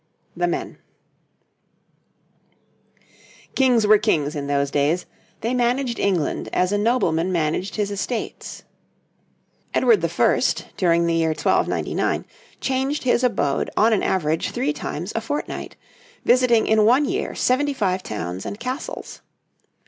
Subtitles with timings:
[0.35, 0.79] THE MEN
[3.53, 5.05] Kings were Kings in those days;
[5.41, 8.63] they managed England as a nobleman managed his estates.
[9.75, 10.41] Edward I.,
[10.75, 12.25] during the year 1299,
[12.59, 15.75] changed his abode on an average three times a fortnight,
[16.25, 19.21] visiting in one year seventy five towns and castles.